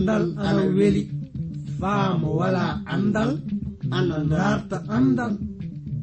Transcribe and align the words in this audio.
andal 0.00 0.24
ana 0.40 0.62
weli. 0.76 1.02
Faamo 1.80 2.28
wala 2.40 2.80
andal. 2.94 3.30
Ana 3.96 4.16
darta 4.32 4.76
andal. 4.96 5.32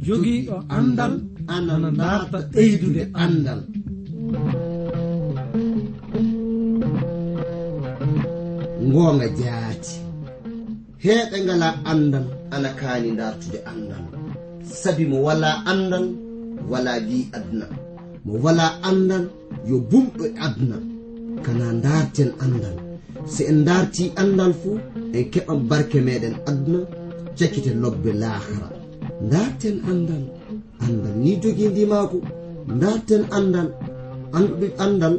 Jogiiɗo 0.05 0.57
andal. 0.77 1.13
Ana 1.55 1.89
darta 2.01 2.37
ɓeydude 2.53 3.03
andal. 3.23 3.59
Ngoonga 8.87 9.27
jaati. 9.39 9.93
Heeɓe 11.03 11.37
ngala 11.45 11.69
andal 11.91 12.25
ana 12.55 12.69
kaani 12.79 13.09
dartude 13.19 13.59
andal. 13.71 14.03
Sabi 14.81 15.03
mo 15.11 15.17
wala 15.27 15.49
andal 15.71 16.05
wala 16.71 16.91
mbi 17.03 17.19
aduna 17.35 17.65
mo 18.25 18.33
wala 18.43 18.65
andal 18.89 19.23
yo 19.69 19.75
bumɗo 19.89 20.23
e 20.29 20.31
aduna 20.45 20.77
kana 21.45 21.65
darten 21.85 22.29
andal. 22.43 22.77
si 23.33 23.41
en 23.51 23.59
darti 23.67 24.03
andal 24.21 24.53
fuu 24.61 24.77
en 25.17 25.23
keɓan 25.33 25.59
barke 25.69 25.97
meɗen 26.07 26.35
aduna 26.49 26.79
jakkite 27.37 27.71
lobbe 27.81 28.11
lahara 28.21 28.69
darten 29.31 29.75
andal 29.91 30.23
andal 30.85 31.15
ni 31.23 31.31
jogidi 31.41 31.83
maako. 31.91 32.17
Darten 32.81 33.23
andal 33.37 33.69
anduɗe 34.37 34.67
andal 34.85 35.15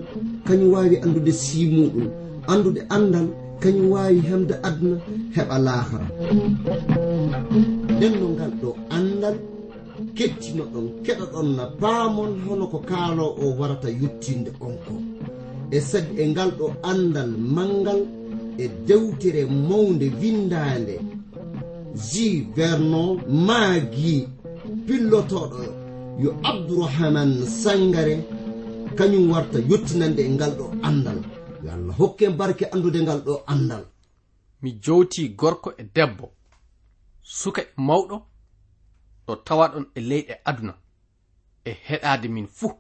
kañum 0.47 0.71
wawi 0.75 0.97
andude 1.05 1.33
simuɗum. 1.43 2.07
Andude 2.53 2.81
andal 2.97 3.27
kañum 3.63 3.87
wawi 3.93 4.19
hemde 4.29 4.55
aduna 4.69 4.97
heɓa 5.35 5.57
lahara 5.67 6.07
nden 7.97 8.13
no 8.21 8.27
ngal 8.35 8.53
ɗo 8.61 8.69
andal 8.97 9.37
kettino 10.17 10.65
ɗon 10.73 10.87
keɗa 11.05 11.25
ɗon 11.33 11.49
na 11.57 11.65
paamon 11.81 12.31
hono 12.47 12.65
ko 12.73 12.79
kaalo 12.91 13.25
o 13.43 13.45
warata 13.59 13.89
yettinde 14.01 14.51
on 14.67 14.75
ko. 14.87 14.95
e 15.71 15.81
sag 15.81 16.19
e 16.19 16.25
ngal 16.29 16.51
ɗo 16.59 16.67
andal 16.83 17.31
mangal 17.57 18.01
e 18.59 18.69
dewtere 18.87 19.43
mawde 19.47 20.07
windande 20.21 20.97
ji 22.09 22.27
vernon 22.57 23.21
maagi 23.47 24.29
pillotoɗo 24.87 25.63
yo 26.23 26.31
abdourahaman 26.51 27.31
sangare 27.63 28.17
kañum 28.99 29.31
warta 29.33 29.59
yettinande 29.71 30.23
e 30.23 30.31
ngal 30.37 30.53
ɗo 30.59 30.65
andal 30.89 31.19
yo 31.65 31.71
allah 31.73 31.95
hokke 31.99 32.27
barke 32.39 32.65
andude 32.75 33.01
ngal 33.03 33.21
ɗo 33.27 33.35
andal 33.47 33.85
mi 34.63 34.71
jowti 34.85 35.29
gorko 35.41 35.71
e 35.77 35.83
debbo 35.95 36.27
suka 37.23 37.63
e 37.63 37.69
mawɗo 37.77 38.17
ɗo 39.27 39.33
tawaɗon 39.47 39.87
e 39.95 40.01
leyɗe 40.01 40.35
aduna 40.45 40.75
e 41.65 41.71
heɗade 41.87 42.29
min 42.29 42.47
fuu. 42.47 42.73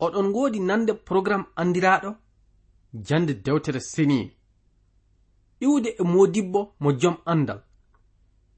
oɗon 0.00 0.28
ngoodi 0.28 0.60
nande 0.60 0.92
programme 0.92 1.46
andiraɗo 1.56 2.16
jande 2.92 3.34
dewtere 3.44 3.80
seniin 3.80 4.30
iwde 5.60 5.88
e 6.00 6.02
modibbo 6.02 6.74
mo 6.80 6.92
jom 6.92 7.16
andal 7.26 7.60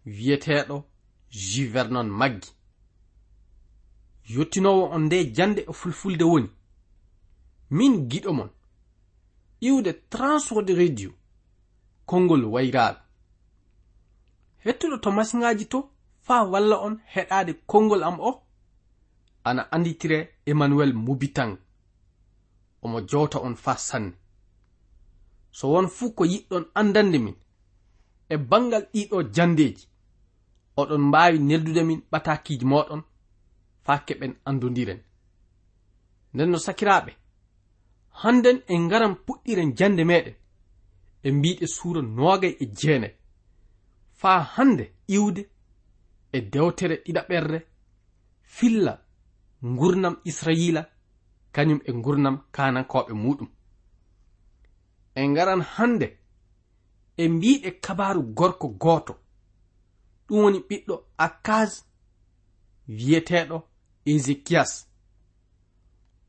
wiyeteɗo 0.07 0.85
juvernon 1.31 2.09
maggi. 2.11 2.51
Yottinowo 4.35 4.85
on 4.95 5.03
nde 5.07 5.25
jande 5.37 5.61
e 5.61 5.73
fulfulde 5.73 6.25
woni. 6.25 6.51
Min 7.71 8.09
giɗo 8.11 8.33
mon. 8.33 8.51
Iwde 9.61 9.93
transwode 10.11 10.75
radio 10.75 11.11
konngol 12.07 12.45
wayraaɓe. 12.45 13.01
Hettuɗo 14.65 14.97
to 15.03 15.11
masiŋaji 15.11 15.65
to 15.69 15.91
faa 16.21 16.45
walla 16.45 16.77
on 16.87 17.01
heɗade 17.15 17.53
konngol 17.67 18.03
am 18.05 18.21
o? 18.21 18.43
ana 19.49 19.63
anditire 19.75 20.19
emmanuel 20.51 20.93
mubitan 21.05 21.53
omo 22.85 22.99
jowta 23.11 23.39
on 23.47 23.55
fa 23.65 23.75
sanne 23.89 24.13
so 25.57 25.65
won 25.73 25.89
fuu 25.97 26.11
ko 26.17 26.23
yiɗɗon 26.33 26.65
andande 26.81 27.19
min 27.25 27.37
e 28.33 28.35
bangal 28.51 28.85
ɗiɗo 28.93 29.19
jandeji 29.35 29.85
oɗon 30.81 31.03
mbawi 31.09 31.39
neldude 31.49 31.83
min 31.89 32.01
ɓatakiji 32.11 32.65
moɗon 32.73 33.03
faa 33.85 33.99
keɓen 34.07 34.33
andodiren 34.49 35.01
nden 36.35 36.51
no 36.51 36.59
sakiraɓe 36.67 37.13
hannden 38.23 38.59
en 38.73 38.81
ngaran 38.87 39.15
puɗɗiren 39.27 39.71
jande 39.79 40.05
meɗen 40.11 40.37
e 41.27 41.31
mbiɗe 41.33 41.67
suura 41.67 42.03
nogay 42.03 42.55
e 42.63 42.67
jeenay. 42.79 43.15
Faa 44.21 44.41
hande 44.55 44.85
iwde 45.17 45.43
e 46.33 46.39
dewtere 46.53 46.97
ɗiɗaɓerre 47.05 47.59
filla 48.43 48.93
gurnam 49.75 50.17
israila 50.25 50.83
kañum 51.55 51.81
e 51.85 51.93
gurnam 51.93 52.37
kanankoɓe 52.55 53.13
muɗum. 53.23 53.49
En 55.15 55.31
ngaran 55.31 55.63
hande 55.75 56.19
e 57.17 57.29
mbiɗe 57.29 57.71
kabaru 57.85 58.23
gorko 58.23 58.69
goto 58.69 59.15
ɗum 60.27 60.39
woni 60.43 60.59
ɓiɗɗo 60.69 60.95
akkas 61.25 61.71
wiyeteɗo 62.89 63.57
ezekiyas 64.13 64.73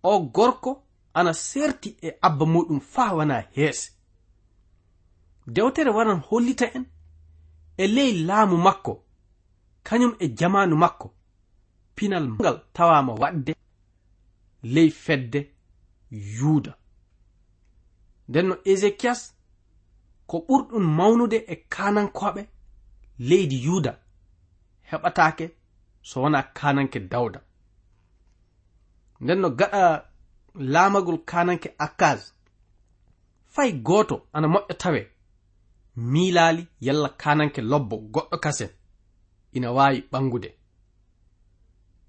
o 0.03 0.19
gorko 0.35 0.71
ana 1.13 1.33
serti 1.33 1.89
e 2.01 2.09
abba 2.21 2.45
muɗum 2.45 2.79
faa 2.79 3.13
wana 3.17 3.35
heese. 3.55 3.91
Dewtere 5.47 5.91
waran 5.97 6.21
hollita 6.29 6.65
en 6.75 6.85
e 7.77 7.87
ley 7.87 8.11
laamu 8.27 8.57
makko 8.57 8.93
kañum 9.83 10.13
e 10.19 10.27
jamanu 10.37 10.75
makko. 10.75 11.16
pinal 11.97 12.25
ngal 12.39 12.57
tawama 12.75 13.13
wadde 13.21 13.53
ley 14.73 14.89
fedde 15.03 15.39
yuuda. 16.37 16.73
Nden 18.29 18.45
no 18.49 18.55
ezekiyas 18.71 19.21
ko 20.29 20.37
ɓurɗum 20.47 20.85
mawnude 20.97 21.37
e 21.53 21.55
kanankoɓe 21.73 22.41
leydi 23.29 23.57
yuuda 23.65 23.91
heɓatake 24.89 25.45
so 26.09 26.15
wona 26.21 26.39
kananke 26.57 26.99
dawda. 27.11 27.39
Nden 29.21 29.39
no 29.41 29.49
gaɗa 29.59 29.81
laamagol 30.73 31.19
kananke 31.31 31.69
akkas 31.85 32.21
fay 33.53 33.71
gooto 33.87 34.15
ana 34.33 34.47
moƴƴo 34.53 34.73
tawe 34.81 35.01
miilaali 36.11 36.67
yalla 36.85 37.09
kananke 37.21 37.61
lobbo 37.61 37.95
goɗɗo 38.13 38.37
kasen 38.43 38.69
ina 39.55 39.71
waawi 39.77 39.99
ɓangude 40.11 40.49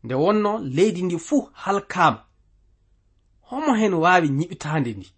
nde 0.05 0.15
wonno 0.15 0.59
leydi 0.59 1.03
ndi 1.03 1.19
fuu 1.19 1.51
halkaama. 1.53 2.25
Homo 3.49 3.75
hen 3.81 3.95
waawi 3.95 4.29
ñiɓitaande 4.29 4.91
ndi. 4.97 5.09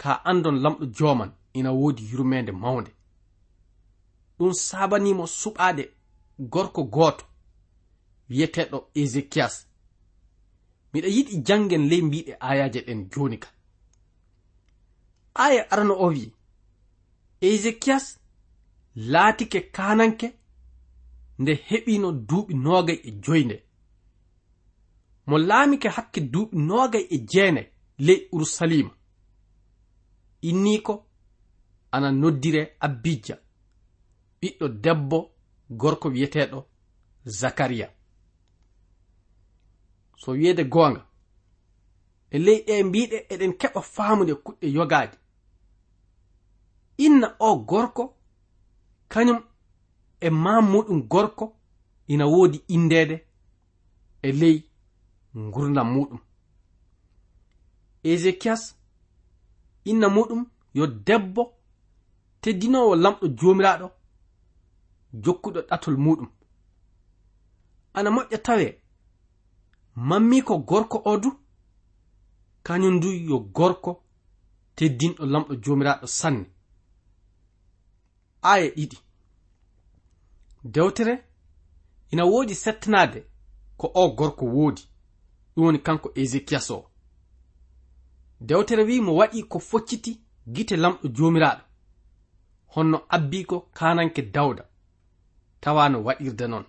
Ka 0.00 0.10
andon 0.30 0.56
lamɗo 0.62 0.84
joman 0.96 1.30
ina 1.58 1.70
woodi 1.72 2.02
yurmeende 2.12 2.52
mawnde. 2.52 2.90
Ɗum 4.38 4.52
sabanimo 4.66 5.24
suɓaade 5.40 5.84
gorko 6.52 6.82
gooto 6.94 7.24
wiyeteɗo 8.30 8.78
ezekiyas 9.00 9.54
miɗa 10.92 11.08
yiɗi 11.16 11.34
jangen 11.46 11.84
ley 11.90 12.02
mbiɗe 12.06 12.32
ayaje 12.48 12.80
ɗen 12.86 13.00
joni 13.12 13.38
ka. 13.42 13.48
Aya 15.44 15.62
arano 15.72 15.94
o 16.04 16.06
wi'i 16.14 16.32
ezekiyas 17.48 18.06
laatike 19.12 19.60
kananke 19.76 20.26
nde 21.38 21.52
heɓino 21.68 22.08
duuɓi 22.28 22.54
noogay 22.64 22.98
e 23.08 23.10
joynde. 23.24 23.56
Mo 25.26 25.38
laamike 25.38 25.88
hakke 25.96 26.20
duuɓi 26.32 26.56
noogay 26.68 27.04
e 27.10 27.16
jeene 27.30 27.62
ley 27.98 28.28
urusalima 28.32 28.92
inni 30.48 30.82
ko 30.82 30.94
ana 31.92 32.08
noddire 32.12 32.62
abbijja 32.80 33.36
ɓiɗɗo 34.40 34.68
debbo 34.68 35.18
gorko 35.70 36.08
wiyeteeɗo 36.08 36.58
zakariya. 37.24 37.88
So 40.16 40.32
wiyeede 40.32 40.64
goonga 40.64 41.02
e 42.30 42.38
ley 42.38 42.58
ɗe 42.66 42.82
mbiɗe 42.82 43.18
eɗen 43.32 43.52
keɓa 43.60 43.80
faamude 43.94 44.34
kuɗɗe 44.44 44.66
yogaade 44.76 45.16
inna 47.06 47.36
o 47.38 47.56
gorko 47.56 48.04
kañum 49.08 49.40
e 50.20 50.30
ma 50.30 50.60
muɗum 50.60 51.02
gorko 51.08 51.56
ina 52.08 52.26
woodi 52.26 52.64
indede 52.68 53.26
e 54.22 54.32
ley 54.32 54.70
ngurdam 55.36 55.88
muɗum. 55.94 56.20
Ezekiyas 58.02 58.62
inna 59.84 60.08
muɗum 60.08 60.46
yo 60.74 60.86
debbo 60.86 61.42
teddinowo 62.40 62.96
lamɗo 62.96 63.26
jomiraɗo 63.38 63.86
jokkuɗo 65.22 65.60
ɗatol 65.68 65.96
muɗum. 66.04 66.28
Ana 67.94 68.10
moƴƴa 68.10 68.38
tawe 68.46 68.66
mammi 69.94 70.42
ko 70.42 70.58
gorko 70.58 71.02
o 71.04 71.16
du 71.16 71.30
kañum 72.62 73.00
du 73.00 73.08
yo 73.28 73.38
gorko 73.56 74.02
teddinɗo 74.76 75.22
lamɗo 75.26 75.54
jomiraɗo 75.62 76.06
sanne. 76.06 76.46
Aya 78.42 78.68
ɗiɗi. 78.76 79.03
dewtere 80.64 81.24
ina 82.10 82.24
woodi 82.24 82.54
settanade 82.54 83.24
ko 83.76 83.90
o 83.94 84.08
gorko 84.10 84.46
woodi. 84.46 84.82
Ɗum 85.56 85.64
woni 85.64 85.78
kanko 85.78 86.10
ezekiyas 86.14 86.70
o. 86.70 86.90
Dewtere 88.40 88.82
wi 88.84 89.00
mo 89.00 89.12
waɗi 89.14 89.42
ko 89.48 89.58
focciti 89.58 90.20
gite 90.46 90.76
lamɗo 90.76 91.08
jomiraɗo 91.08 91.62
honno 92.74 92.98
abbi 93.08 93.44
ko 93.44 93.60
kananke 93.60 94.22
dawda. 94.22 94.64
Tawa 95.60 95.88
no 95.88 95.98
waɗirde 96.04 96.46
noon 96.48 96.64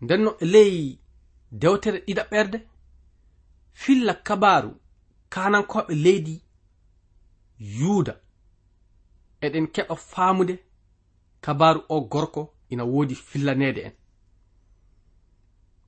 ndenno 0.00 0.36
e 0.40 0.44
ley 0.44 0.98
dewtere 1.50 1.98
ɗiɗaɓerde 2.06 2.58
filla 3.72 4.14
kabaru 4.14 4.70
kanankoɓe 5.28 5.94
leydi 5.94 6.42
yuuda. 7.58 8.14
Eɗen 9.40 9.66
keɓa 9.74 9.96
faamude 9.96 10.54
kabaru 11.44 11.80
o 11.88 12.00
gorko 12.12 12.42
ina 12.70 12.84
woodi 12.84 13.14
fillanede 13.14 13.80
en. 13.88 13.92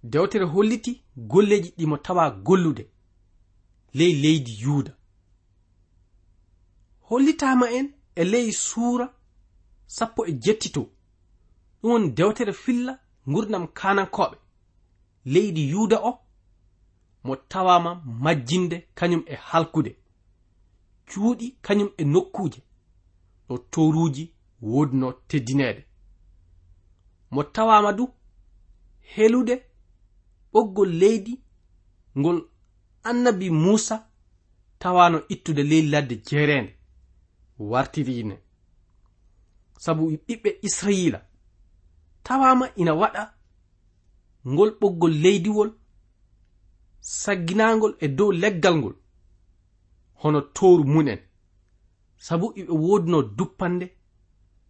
Dewtere 0.02 0.44
holliti 0.44 0.92
golleji 1.16 1.70
ɗimo 1.78 1.96
tawa 1.96 2.30
gollude 2.30 2.84
ley 3.94 4.12
leydi 4.22 4.52
yuuda 4.62 4.92
hollitama 7.08 7.66
en 7.70 7.86
e 8.14 8.24
ley 8.24 8.52
suura 8.52 9.06
sappo 9.86 10.26
e 10.26 10.32
jettito 10.32 10.80
ɗum 11.82 11.90
woni 11.92 12.10
dewtere 12.10 12.52
filla 12.52 12.92
gurdam 13.26 13.66
kanankoɓe 13.78 14.36
leydi 15.24 15.62
yuuda 15.70 15.96
o 16.10 16.12
mo 17.24 17.36
tawama 17.36 18.02
majjinde 18.04 18.76
kañum 18.94 19.22
e 19.26 19.34
halkude. 19.34 19.92
Cuuɗi 21.08 21.46
kañum 21.62 21.90
e 21.96 22.04
nokkuje 22.04 22.60
ɗo 23.48 23.58
toruji 23.72 24.24
wodno 24.62 25.12
teddineede 25.28 25.82
mo 27.30 27.42
tawama 27.42 27.92
du 27.92 28.04
helude 29.14 29.54
ɓoggol 30.52 30.90
leydi 31.00 31.34
ngol 32.18 32.38
annabi 33.08 33.50
musa 33.50 33.96
tawano 34.78 35.18
ittude 35.28 35.62
ley 35.62 35.82
ladde 35.82 36.16
jeerende 36.26 36.72
wartirine. 37.58 38.36
Sabu 39.78 40.02
ɓiɓɓe 40.26 40.50
israila 40.62 41.20
tawama 42.26 42.66
ina 42.80 42.92
waɗa 43.00 43.22
ngol 44.52 44.70
ɓoggol 44.80 45.14
leydiwol 45.22 45.70
sagginagol 47.20 47.92
e 48.04 48.06
dow 48.08 48.30
leggal 48.42 48.74
ngol 48.78 48.94
hono 50.20 50.40
toru 50.56 50.84
mun'en. 50.94 51.20
Sabu 52.26 52.46
iɓe 52.60 52.72
wodno 52.86 53.18
duppande 53.36 53.86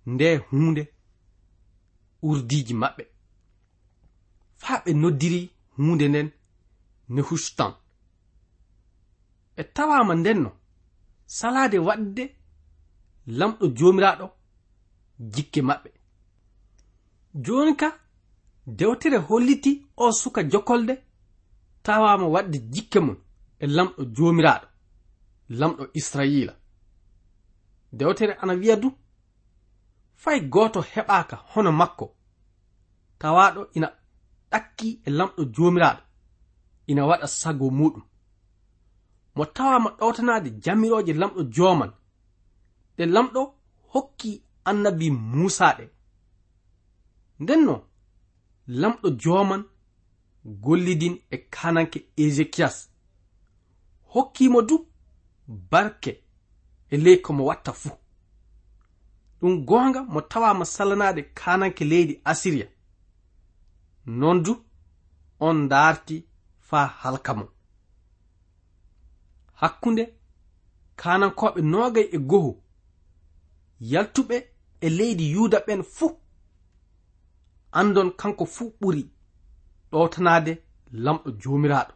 nde 0.07 0.37
hunde 0.51 0.83
urdiji 2.23 2.75
maɓɓe. 2.75 3.05
Faa 4.61 4.79
ɓe 4.85 4.91
noddiri 5.01 5.41
hunde 5.77 6.05
nden 6.09 6.29
nehustan 7.15 7.73
e 9.57 9.63
tawama 9.75 10.15
ndenno 10.15 10.51
salade 11.27 11.79
waɗde 11.87 12.25
lamɗo 13.39 13.65
jomiraɗo 13.77 14.27
jikke 15.33 15.61
maɓɓe. 15.69 15.91
Joni 17.45 17.73
ka 17.81 17.89
dewtere 18.67 19.19
holliti 19.29 19.87
o 19.97 20.13
suka 20.13 20.43
jokolde 20.51 20.95
tawama 21.83 22.27
waɗde 22.35 22.59
jikke 22.73 22.99
mum 23.07 23.17
e 23.59 23.67
lamɗo 23.67 24.03
jomiraɗo 24.17 24.67
lamɗo 25.59 25.83
israila 25.95 26.55
dewtere 27.93 28.33
ana 28.43 28.55
wiya 28.55 28.77
du 28.77 28.89
fay 30.23 30.41
goto 30.41 30.81
heɓaka 30.93 31.37
hono 31.51 31.73
makko. 31.81 32.07
Tawaɗo 33.19 33.61
ina 33.77 33.89
ɗakki 34.51 34.89
e 35.07 35.11
lamɗo 35.19 35.43
jomiraɗo. 35.55 36.03
Ina 36.91 37.03
waɗa 37.11 37.27
sago 37.41 37.67
muɗum. 37.79 38.05
Mo 39.37 39.45
tawama 39.57 39.91
ɗowtanade 39.99 40.51
jamiroje 40.63 41.13
lamɗo 41.21 41.41
joman. 41.55 41.93
Ɗe 42.97 43.05
lamɗo 43.15 43.41
hokki 43.93 44.31
annabi 44.65 45.11
muusa 45.11 45.67
ɗe 45.79 45.85
nden 47.41 47.63
lamɗo 48.67 49.09
joman 49.23 49.63
gollidin 50.45 51.15
e 51.31 51.37
kananke 51.55 51.99
ezekiyas 52.17 52.77
hokkimo 54.13 54.63
du 54.63 54.77
barke 55.47 56.13
e 56.91 56.97
ley 56.97 57.17
komo 57.25 57.45
watta 57.45 57.73
fuu 57.73 57.97
ɗum 59.41 59.65
goonga 59.69 60.01
mo 60.03 60.21
tawama 60.21 60.65
salanaɗe 60.65 61.23
kananke 61.35 61.85
leydi 61.85 62.21
asiriya. 62.25 62.67
Non 64.07 64.43
du 64.43 64.53
on 65.41 65.69
darti 65.69 66.17
faa 66.69 66.87
halka 66.87 67.35
mo. 67.35 67.47
Hakkunde 69.61 70.05
kanankoɓe 70.97 71.61
nogay 71.73 72.09
e 72.13 72.19
goho 72.31 72.53
yaltuɓe 73.81 74.37
e 74.81 74.89
leydi 74.99 75.25
yuda 75.35 75.59
ɓen 75.67 75.83
fuu. 75.83 76.19
Andon 77.73 78.11
kanko 78.21 78.45
fuu 78.47 78.71
ɓuri 78.81 79.03
ɗowtanade 79.91 80.53
lamɗo 80.93 81.31
jomiraɗo 81.41 81.95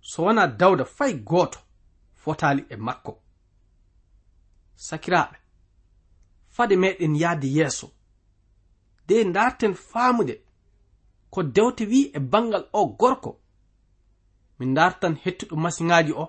so 0.00 0.22
wona 0.24 0.46
dawda 0.46 0.84
fay 0.84 1.12
goto 1.14 1.58
fotali 2.14 2.62
e 2.68 2.76
makko. 2.76 3.12
Sakiraɓe 4.86 5.36
fade 6.56 6.76
meɗen 6.76 7.14
yahde 7.22 7.48
yeeso. 7.56 7.86
De 9.08 9.24
darten 9.24 9.74
faamude 9.74 10.34
ko 11.30 11.42
dewte 11.42 11.84
wi 11.90 12.10
e 12.14 12.18
bangal 12.20 12.64
o 12.72 12.86
gorko 12.86 13.30
min 14.58 14.74
dartan 14.74 15.14
hettuɗo 15.24 15.56
masiŋaji 15.56 16.12
o 16.12 16.24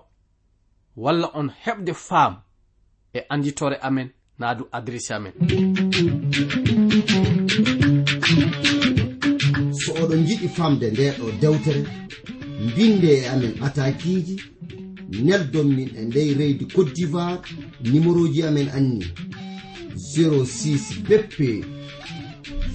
walla 0.96 1.28
on 1.34 1.48
heɓde 1.62 1.92
faamu 1.94 2.38
e 3.12 3.20
anditore 3.32 3.76
amen 3.86 4.08
naadu 4.38 4.64
adresse 4.72 5.10
amen. 5.14 5.32
So 9.80 9.92
oɗon 10.02 10.22
jiɗi 10.26 10.48
famde 10.56 10.86
nde 10.90 11.04
ɗo 11.18 11.26
dewtere 11.40 11.82
mbinde 12.64 13.10
e 13.18 13.28
amen 13.32 13.54
atakiji 13.66 14.36
neldon 15.26 15.68
min 15.76 15.90
e 15.96 16.04
ndey 16.04 16.34
reydi 16.34 16.64
cote 16.74 16.92
d'ivoire 16.94 17.42
numéro 17.84 18.26
ji 18.32 18.42
amen 18.42 18.68
anni 18.76 19.06
06 19.96 21.02
BP 21.08 21.64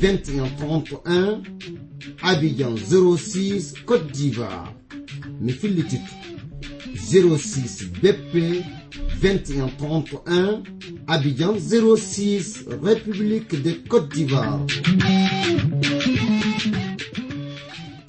2131 0.02 1.44
Abidjan 2.22 2.76
06 2.78 3.74
Côte 3.86 4.12
d'Ivoire. 4.12 4.74
Mifilititu 5.42 6.12
06 6.96 7.84
BP 8.02 8.64
2131 9.22 10.64
Abidjan 11.08 11.56
06 11.60 12.66
République 12.82 13.62
de 13.62 13.72
Côte 13.88 14.10
d'Ivoire. 14.10 14.60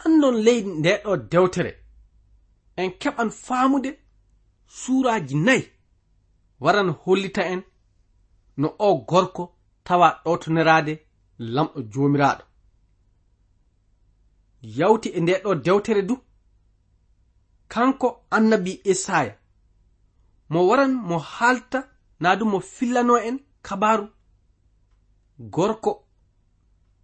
Anndon 0.04 0.32
leydi 0.32 0.68
ndeɗo 0.68 1.16
dewtere. 1.30 1.74
En 2.76 2.90
keɓan 2.90 3.30
faamude 3.30 3.98
suuraji 4.66 5.34
nayi. 5.36 5.64
Waran 6.60 6.94
hollita 7.04 7.42
en 7.52 7.62
no 8.56 8.74
o 8.78 8.94
gorko 9.08 9.54
tawa 9.84 10.20
ɗotoniraade 10.24 10.92
lamɗo 11.38 11.80
jomiraɗo. 11.92 12.44
Yawti 14.62 15.08
e 15.08 15.20
ndeɗo 15.20 15.54
dewtere 15.54 16.02
du 16.02 16.14
kanko 17.68 18.08
annabi 18.30 18.80
isaya 18.84 19.34
mo 20.48 20.66
waran 20.68 20.92
mo 21.08 21.18
halta 21.18 21.88
naa 22.20 22.36
du 22.36 22.44
mo 22.44 22.60
fillano 22.60 23.16
en 23.18 23.38
kabaru. 23.62 24.08
Gorko 25.38 26.04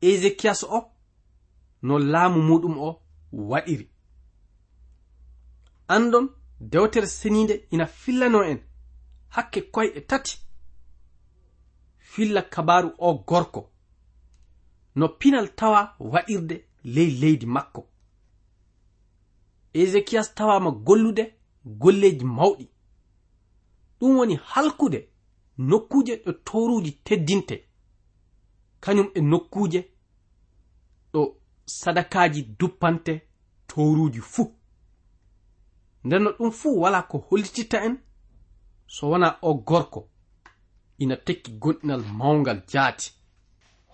ezekiyas 0.00 0.62
o 0.64 0.78
no 1.82 1.98
laamu 1.98 2.40
muɗum 2.48 2.78
o 2.78 3.00
waɗiri. 3.32 3.86
Andon 5.88 6.28
dewtere 6.60 7.06
seniinde 7.06 7.54
ina 7.70 7.86
fillano 7.86 8.42
en 8.44 8.58
hakke 9.28 9.60
koyɗe 9.74 10.00
tati. 10.06 10.45
filla 12.16 12.42
kabaru 12.42 12.92
o 12.98 13.14
gorko. 13.14 13.70
No 14.94 15.08
pinal 15.08 15.48
tawa 15.54 15.96
waɗirde 16.00 16.64
ley 16.84 17.10
leydi 17.20 17.46
makko. 17.46 17.88
Ezekiyas 19.74 20.34
tawama 20.34 20.70
gollude 20.70 21.34
golleji 21.64 22.24
mawɗi. 22.24 22.66
Ɗum 24.00 24.16
woni 24.16 24.34
halkude 24.50 25.08
nokkuje 25.58 26.16
ɗo 26.24 26.32
toruji 26.32 26.92
teddinte. 27.04 27.56
Kañum 28.80 29.10
e 29.14 29.20
nokkuje 29.20 29.80
ɗo 31.12 31.36
sadakaji 31.66 32.42
duppante 32.58 33.20
toruji 33.66 34.20
fuu 34.20 34.52
ndenno 36.04 36.30
ɗum 36.38 36.50
fuu 36.50 36.80
wala 36.80 37.02
ko 37.02 37.18
hollititta 37.18 37.84
en 37.84 37.96
so 38.86 39.10
wona 39.10 39.38
o 39.42 39.54
gorko. 39.54 40.08
ina 40.98 41.16
tekki 41.26 41.50
gonɗinal 41.62 42.02
mawgal 42.18 42.60
jaati. 42.72 43.12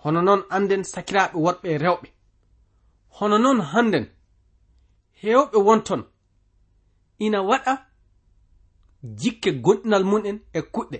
Hono 0.01 0.21
noon 0.21 0.41
anden 0.55 0.83
sakiraaɓe 0.83 1.37
worɓe 1.45 1.67
e 1.75 1.77
rewɓe. 1.83 2.07
Hono 3.15 3.37
noon 3.43 3.59
hannden 3.71 4.05
heewɓe 5.21 5.57
wonton 5.67 6.01
ina 7.25 7.39
waɗa 7.49 7.73
jikke 9.19 9.49
gonɗinal 9.63 10.03
mum'en 10.11 10.37
e 10.53 10.59
kuɗɗe 10.73 10.97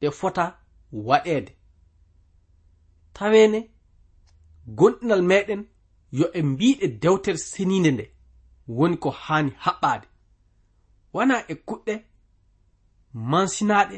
ɗe 0.00 0.08
fota 0.18 0.44
waɗeede. 1.08 1.52
Taweene 3.14 3.60
gonɗinal 4.78 5.22
meɗen 5.30 5.62
yo 6.18 6.26
e 6.32 6.40
mbiɗe 6.50 6.86
dewtere 7.02 7.38
seninde 7.38 7.90
nde 7.92 8.04
woni 8.76 8.96
ko 9.02 9.10
haani 9.10 9.50
haɓɓaade. 9.64 10.06
Wona 11.14 11.36
e 11.48 11.54
kuɗɗe 11.68 11.94
mansinaɗe 13.30 13.96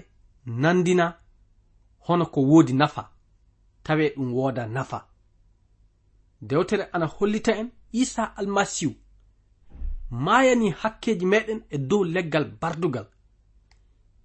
nandina 0.48 1.18
hono 1.98 2.26
ko 2.26 2.40
woodi 2.40 2.72
nafa. 2.72 3.10
Tawe 3.82 4.14
ɗum 4.16 4.32
wooda 4.32 4.66
nafa. 4.66 5.06
Dewtere 6.40 6.88
ana 6.92 7.06
hollita 7.06 7.52
en 7.56 7.70
isa 7.92 8.36
almasihu. 8.36 8.94
Maayani 10.10 10.70
hakkeji 10.70 11.26
meɗen 11.26 11.60
e 11.70 11.78
dow 11.78 12.04
leggal 12.04 12.44
bardugal. 12.60 13.06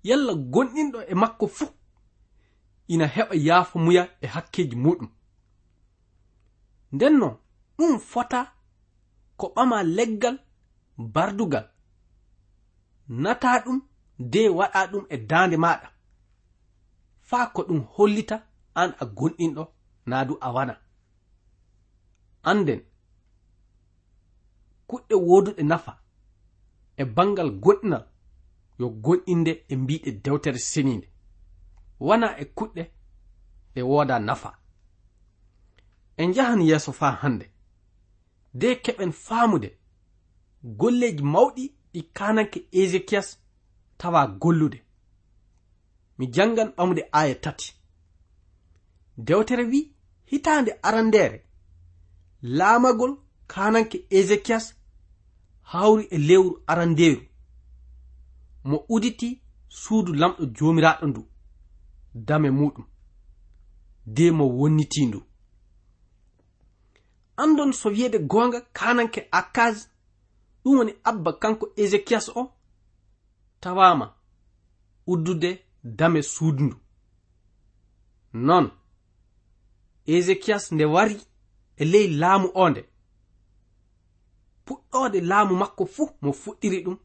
Yalla 0.03 0.33
gonɗinɗo 0.33 0.99
e 1.07 1.15
makko 1.15 1.47
fuu. 1.47 1.69
Ina 2.87 3.05
heɓa 3.07 3.35
yaafo 3.35 3.79
muya 3.79 4.03
e 4.21 4.27
hakkeji 4.27 4.75
muɗum 4.75 5.09
nden 6.93 7.17
non 7.17 7.37
ɗum 7.77 7.99
fota 7.99 8.53
ko 9.37 9.53
ɓama 9.55 9.83
leggal 9.83 10.37
bardugal. 10.97 11.69
Nata 13.07 13.59
ɗum 13.65 13.81
de 14.19 14.49
waɗa 14.49 14.87
ɗum 14.91 15.05
e 15.09 15.17
dande 15.17 15.57
maɗa 15.57 15.92
faa 17.33 17.47
ko 17.53 17.61
ɗum 17.67 17.81
hollita 17.95 18.35
an 18.81 18.89
a 19.01 19.05
gonɗinɗo 19.17 19.63
naa 20.09 20.23
du 20.27 20.33
a 20.41 20.49
wana. 20.55 20.73
Anden 22.49 22.81
kuɗɗe 24.89 25.15
woduɗe 25.27 25.63
nafa 25.71 25.93
e 26.97 27.03
bangal 27.15 27.49
goɗɗinal 27.63 28.05
yo 28.79 28.87
gonɗinde 29.03 29.51
e 29.71 29.75
mbiɗe 29.75 30.09
dewtere 30.23 30.59
seninde 30.71 31.07
wana 32.07 32.27
e 32.41 32.45
kuɗɗe 32.57 32.83
ɗe 33.73 33.81
woda 33.91 34.15
nafa. 34.27 34.49
En 36.17 36.29
njahan 36.29 36.61
yeeso 36.69 36.91
faa 36.99 37.13
hannde 37.21 37.45
de 38.59 38.67
keɓen 38.83 39.11
faamude 39.25 39.69
golleji 40.79 41.23
mawɗi 41.33 41.63
ɗi 41.93 42.01
kananke 42.17 42.59
ezekias 42.81 43.27
tawa 43.99 44.21
gollude. 44.41 44.79
mi 46.23 46.31
jangan 46.31 46.69
ɓamde 46.77 47.01
aya 47.11 47.35
tati. 47.35 47.73
Dewtere 49.17 49.63
wi 49.71 49.91
hitande 50.29 50.71
arandere 50.87 51.45
laamagol 52.41 53.13
kananke 53.47 53.97
ezekias 54.09 54.65
hawri 55.71 56.03
e 56.11 56.17
lewru 56.17 56.63
arandeeru. 56.67 57.21
Mo 58.63 58.77
uditi 58.89 59.41
suudu 59.79 60.11
lamɗo 60.13 60.43
jomiraɗo 60.55 61.05
ndu 61.07 61.21
dame 62.27 62.49
muɗum 62.59 62.85
de 64.15 64.25
mo 64.37 64.45
wonniti 64.57 65.01
ndu. 65.05 65.19
Andon 67.37 67.71
so 67.73 67.89
wiyede 67.89 68.19
gonga 68.31 68.59
kananke 68.77 69.21
akkas 69.39 69.77
ɗum 70.63 70.75
woni 70.77 70.93
abba 71.09 71.31
kanko 71.41 71.65
ezekias 71.81 72.25
o 72.39 72.51
tawama 73.61 74.07
uddude 75.11 75.51
dame 75.83 76.21
suudndu 76.21 76.75
non 78.33 78.71
ezekiyas 80.05 80.71
nde 80.71 80.85
wari 80.85 81.17
e 81.77 81.85
ley 81.85 82.07
laamu 82.07 82.47
o 82.53 82.69
nde 82.69 82.81
puɗɗode 84.65 85.19
laamu 85.29 85.55
makko 85.61 85.85
fuu 85.85 86.09
mo 86.21 86.31
fuɗɗiri 86.41 86.79
ɗum 86.85 86.97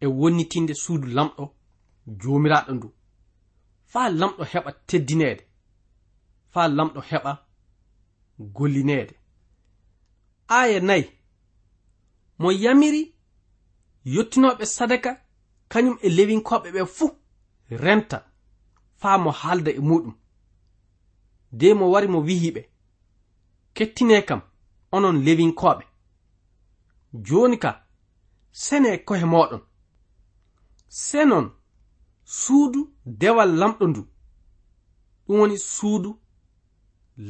e 0.00 0.06
wonnitinde 0.06 0.74
suudu 0.74 1.06
lamɗo 1.16 1.44
joomiraaɗo 2.20 2.72
ndu. 2.74 2.88
Faa 3.92 4.08
lamɗo 4.20 4.42
heɓa 4.52 4.70
teddineede 4.88 5.42
faa 6.52 6.68
lamɗo 6.76 7.00
heɓa 7.10 7.32
gollineede. 8.38 9.14
Aaya 10.56 10.80
nayi 10.80 11.04
mo 12.38 12.48
yamiri 12.62 13.02
yottinoɓe 14.14 14.64
sadaka 14.76 15.10
kañum 15.72 15.96
e 16.02 16.08
lewinkoɓe 16.16 16.68
ɓe 16.74 16.82
fuu. 16.96 17.10
renta 17.70 18.24
faa 19.00 19.18
mo 19.18 19.30
haalda 19.30 19.70
e 19.70 19.80
muɗum. 19.80 20.14
De 21.52 21.74
mo 21.74 21.90
wari 21.90 22.08
mo 22.08 22.18
wihiɓe 22.20 22.62
kettine 23.74 24.22
kam 24.28 24.40
onon 24.92 25.16
lewinkoɓe 25.24 25.84
joni 27.26 27.56
ka 27.58 27.70
sene 28.52 28.88
e 28.94 28.98
kohe 28.98 29.24
moɗon 29.24 29.62
senon 30.88 31.46
suudu 32.24 32.80
dewal 33.04 33.50
lamɗo 33.60 33.86
ndu. 33.88 34.02
Ɗum 35.26 35.38
woni 35.40 35.58
suudu 35.58 36.10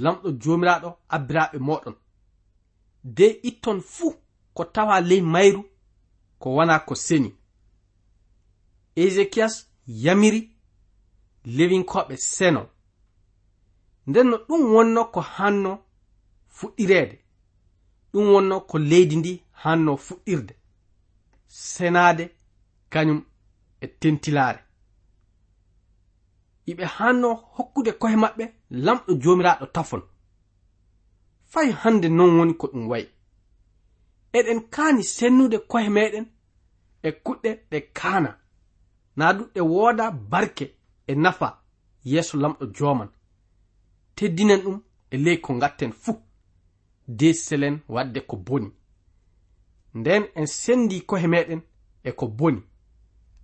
lamɗo 0.02 0.28
jomiraɗo 0.42 0.90
abbiraɓe 1.14 1.59
moɗon 1.59 1.95
de 3.04 3.26
itton 3.49 3.80
fuu 3.80 4.14
ko 4.54 4.64
tawa 4.64 5.00
ley 5.00 5.21
mayru 5.21 5.62
ko 6.38 6.54
wana 6.54 6.78
ko 6.87 6.95
seni. 6.95 7.30
Ezekias 8.97 9.54
yamiri 9.88 10.40
lewinkoɓe 11.45 12.16
seno. 12.16 12.62
Nden 14.07 14.26
no 14.30 14.37
ɗum 14.49 14.62
wonno 14.75 15.04
ko 15.04 15.21
hanno 15.21 15.71
fuɗɗirede. 16.57 17.16
Ɗum 18.12 18.26
wonno 18.33 18.61
ko 18.61 18.78
leydi 18.78 19.16
ndi 19.16 19.33
hanno 19.62 19.97
fuɗɗirde. 19.97 20.54
Senade 21.49 22.25
kañum 22.92 23.21
e 23.80 23.87
tentilare 24.00 24.61
iɓe 26.71 26.85
hanno 26.97 27.28
hokkude 27.54 27.92
kohe 28.00 28.16
maɓɓe 28.16 28.45
lamɗo 28.71 29.11
jomiraɗo 29.23 29.66
tafon. 29.75 30.02
Fay 31.52 31.71
hande 31.80 32.09
non 32.09 32.38
woni 32.38 32.54
ko 32.61 32.66
ɗum 32.73 32.88
wayi. 32.90 33.09
Eɗen 34.38 34.61
kaani 34.75 35.02
sennude 35.04 35.59
kohe 35.71 35.88
meɗen 35.88 36.26
e 37.02 37.11
kuɗɗe 37.25 37.50
ɗe 37.71 37.78
kaana. 37.99 38.30
na 39.18 39.32
ɗuɗɗe 39.37 39.60
wooda 39.72 40.04
barke 40.10 40.66
e 41.06 41.12
nafa 41.14 41.48
yeeso 42.10 42.34
lamɗo 42.42 42.64
joman 42.76 43.10
teddinen 44.16 44.60
ɗum 44.64 44.78
e 45.10 45.16
ley 45.25 45.38
ko 45.40 45.50
gatten 45.62 45.92
fuu. 45.92 46.16
De 47.18 47.32
selen 47.32 47.76
wadde 47.88 48.20
ko 48.28 48.37
boni. 48.37 48.70
Nden 49.94 50.25
en 50.34 50.46
sendi 50.46 50.96
kohe 51.08 51.26
meɗen 51.26 51.60
e 52.04 52.10
ko 52.12 52.26
boni. 52.38 52.60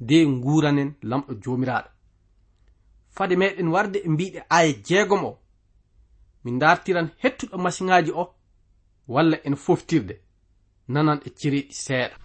De 0.01 0.17
nguranen 0.27 0.91
lamɗo 1.03 1.33
jomiraɗo 1.43 1.89
fade 3.17 3.35
meɗen 3.37 3.69
warde 3.75 3.99
e 4.05 4.09
mbiɗe 4.09 4.41
aya 4.57 4.73
jeegom 4.87 5.25
o. 5.25 5.39
Min 6.45 6.59
dartiran 6.59 7.09
hettuɗo 7.23 7.57
masiŋaji 7.59 8.11
o 8.11 8.25
walla 9.09 9.37
en 9.45 9.57
foftirde 9.57 10.15
nanan 10.89 11.21
e 11.27 11.31
cereɗi 11.39 11.73
seeɗa. 11.85 12.24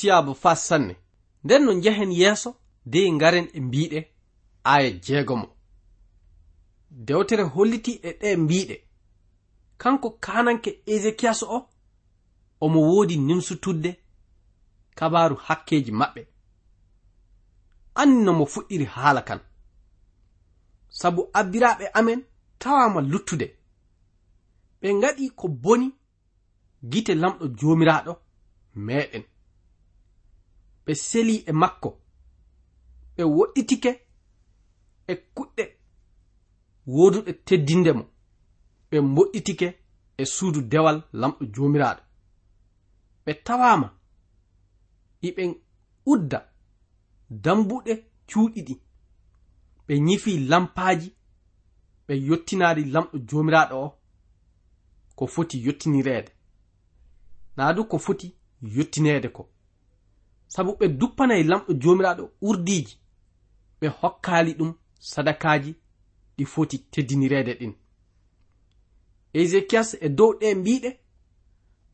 yettiyamo 0.00 0.34
fa 0.34 0.56
sanne. 0.56 0.96
Nden 1.44 1.64
no 1.64 1.72
njehen 1.72 2.12
yeeso 2.12 2.54
dey 2.86 3.12
ngaren 3.12 3.48
e 3.52 3.60
mbiɗe 3.60 4.08
aya 4.64 4.90
jeegomo 4.90 5.48
dewtere 6.90 7.42
holliti 7.42 7.92
e 8.02 8.10
ɗe 8.20 8.36
mbiɗe 8.36 8.76
kanko 9.78 10.10
kananke 10.10 10.70
ezekiyas 10.86 11.42
o 11.42 11.68
omo 12.60 12.80
woodi 12.80 13.16
nimsutudde 13.16 13.90
kabaru 14.94 15.36
hakkeji 15.36 15.92
maɓɓe. 15.92 16.22
Anni 17.94 18.24
no 18.24 18.32
mo 18.32 18.44
fuɗɗiri 18.52 18.84
haala 18.94 19.22
kan. 19.22 19.40
Sabu 20.88 21.22
abbiraɓe 21.32 21.84
amen 21.94 22.20
tawama 22.58 23.00
luttude. 23.00 23.46
Ɓe 24.80 24.88
ngaɗi 24.94 25.30
ko 25.38 25.48
boni 25.48 25.86
gite 26.90 27.14
lamɗo 27.14 27.44
jomiraɗo 27.58 28.12
meɗen 28.74 29.24
ɓe 30.84 30.94
seli 30.94 31.36
e 31.46 31.52
makko 31.52 31.90
ɓe 33.16 33.22
woɗɗitike 33.36 33.90
e 35.06 35.14
kuɗɗe 35.34 35.64
woduɗe 36.86 37.32
teddinde 37.46 37.92
mo 37.92 38.04
ɓe 38.90 39.00
mboɗɗitike 39.00 39.68
e 40.16 40.24
suudu 40.24 40.60
dewal 40.62 40.98
lamɗo 41.12 41.44
joomiraaɗo 41.54 42.02
ɓe 43.24 43.32
tawama 43.44 43.88
iɓen 45.28 45.54
udda 46.06 46.38
dambuɗe 47.44 47.92
cuuɗi 48.28 48.60
ɗi 48.66 48.74
ɓe 49.86 49.94
ñifi 50.06 50.38
lampaaji 50.50 51.08
ɓe 52.06 52.14
yottinaari 52.28 52.84
lamɗo 52.84 53.16
joomiraaɗo 53.28 53.76
o 53.84 53.88
ko 55.16 55.26
foti 55.26 55.56
yottinireede 55.66 56.32
naa 57.56 57.72
du 57.72 57.84
ko 57.84 57.98
foti 57.98 58.34
yottineede 58.62 59.28
ko. 59.28 59.49
sabu 60.54 60.72
ɓe 60.78 60.86
duppanayi 60.98 61.42
lamɗo 61.50 61.72
jomiraɗo 61.82 62.24
urdiji 62.48 62.94
ɓe 63.80 63.86
hokkali 64.00 64.52
ɗum 64.58 64.70
sadakaji 65.10 65.70
ɗi 66.36 66.44
foti 66.52 66.76
teddinirede 66.92 67.52
ɗin. 67.60 67.72
Ezekias 69.40 69.88
e 70.00 70.08
dow 70.08 70.30
ɗe 70.40 70.54
mbiɗe 70.60 70.90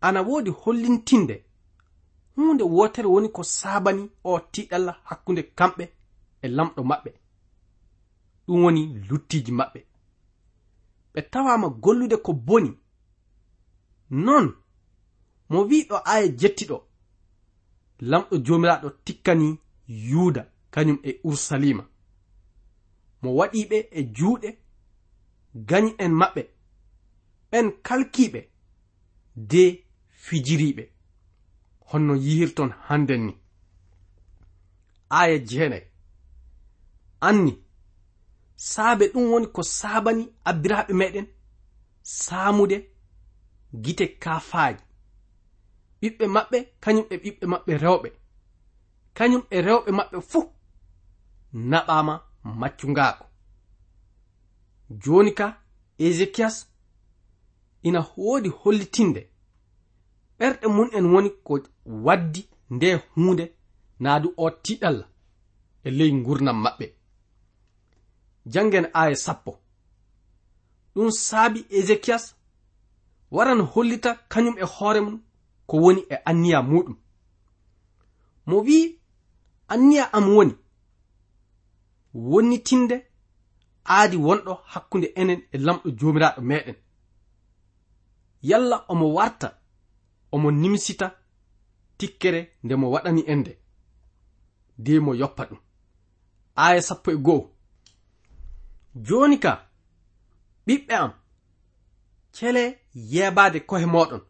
ana 0.06 0.20
woodi 0.28 0.50
hollintinde 0.62 1.36
hunde 2.34 2.64
wotere 2.76 3.08
woni 3.14 3.28
ko 3.36 3.42
sabani 3.42 4.02
o 4.24 4.40
tiɗalla 4.52 4.92
hakkunde 5.08 5.42
kamɓe 5.58 5.84
e 6.44 6.46
lamɗo 6.56 6.80
maɓɓe. 6.90 7.10
Ɗum 8.46 8.58
woni 8.64 8.82
luttiji 9.08 9.52
maɓɓe. 9.58 9.80
Ɓe 11.12 11.20
tawama 11.32 11.68
gollude 11.68 12.16
ko 12.24 12.32
boni. 12.32 12.70
Non 14.10 14.46
mo 15.50 15.58
wiɗo 15.70 15.96
aya 16.12 16.28
jettiɗo 16.40 16.76
lamɗo 18.00 18.36
jomiraɗo 18.46 18.88
tikkani 19.04 19.58
yuda 19.88 20.42
kañum 20.70 20.98
e 21.02 21.20
ursalima. 21.24 21.84
Mo 23.22 23.30
waɗiɓe 23.38 23.76
e 23.98 24.00
juuɗe 24.16 24.48
gañi 25.68 25.90
en 25.98 26.12
maɓɓe 26.20 26.42
ɓen 27.50 27.66
kalkiɓe 27.86 28.40
de 29.34 29.62
fijiriɓe. 30.24 30.84
Honno 31.88 32.14
yihirton 32.24 32.70
hannden 32.86 33.22
ni. 33.26 33.34
Aya 35.08 35.38
jeenay 35.48 35.84
anni 37.20 37.52
saabe 38.56 39.04
ɗum 39.12 39.30
woni 39.32 39.46
ko 39.54 39.62
saabani 39.62 40.24
abbiraɓe 40.44 40.92
meɗen 41.00 41.26
saamude 42.02 42.76
gite 43.82 44.06
kaafaaji 44.22 44.85
ɓiɓɓe 46.06 46.26
maɓɓe 46.34 46.58
kañum 46.82 47.06
e 47.10 47.16
ɓiɓɓe 47.22 47.44
maɓɓe 47.52 47.72
rewɓe. 47.84 48.08
Kañum 49.16 49.42
e 49.50 49.58
rewɓe 49.66 49.90
maɓɓe 49.98 50.18
fuu 50.30 50.42
naɓama 51.70 52.14
maccungaako. 52.60 53.24
Joni 55.02 55.32
ka 55.38 55.46
ezekiyas 55.98 56.56
ina 57.82 58.00
hoodi 58.10 58.48
hollitinde. 58.60 59.22
Ɓerɗe 60.38 60.66
mun 60.76 60.88
en 60.96 61.06
woni 61.12 61.30
ko 61.46 61.54
waddi 62.04 62.42
nde 62.74 62.88
hunde 63.14 63.44
naadu 64.02 64.28
o 64.36 64.50
tiɗal 64.64 64.98
e 65.86 65.90
ley 65.98 66.10
gurnam 66.24 66.58
maɓɓe. 66.64 66.86
Jangen 68.52 68.86
aya 69.00 69.16
sappo. 69.24 69.52
Ɗum 70.94 71.10
saabi 71.26 71.60
ezekiyas 71.78 72.24
waran 73.30 73.60
hollita 73.72 74.10
kañum 74.32 74.56
e 74.58 74.64
hoore 74.74 75.00
mum 75.00 75.25
ko 75.66 75.76
woni 75.82 76.00
e 76.10 76.16
anniya 76.24 76.58
muɗum. 76.62 76.96
Mo 78.46 78.56
wi'i 78.66 78.98
anniya 79.72 80.04
am 80.16 80.26
woni 80.36 80.54
wonnitinde 82.14 82.96
aadi 83.94 84.16
wonɗo 84.16 84.52
hakkunde 84.72 85.06
enen 85.20 85.40
e 85.52 85.58
lamɗo 85.66 85.88
jomiraɗo 85.98 86.40
meɗen 86.48 86.76
yalla 88.48 88.76
omo 88.92 89.06
warta 89.16 89.48
omo 90.34 90.48
nimsita 90.50 91.06
tikkere 91.98 92.40
nde 92.64 92.74
mo 92.80 92.86
waɗani 92.94 93.22
en 93.32 93.38
nde 93.40 93.52
de 94.84 95.00
mo 95.04 95.12
yoppa 95.20 95.42
ɗum. 95.48 95.60
Aya 96.64 96.82
sappo 96.88 97.10
e 97.10 97.16
go'o 97.26 97.50
joni 99.06 99.38
ka 99.44 99.52
ɓiɓɓe 100.66 100.94
am 101.02 101.12
cele 102.32 102.62
yeebaade 102.94 103.58
kohe 103.68 103.86
moɗon 103.94 104.22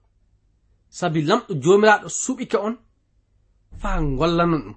sabi 0.99 1.21
lamɗo 1.29 1.53
jomiraɗo 1.63 2.09
suɓike 2.23 2.57
on 2.67 2.75
faa 3.81 3.97
gollanon 4.19 4.63
ɗum. 4.67 4.77